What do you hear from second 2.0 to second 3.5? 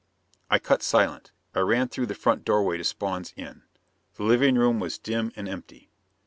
the front doorway of Spawn's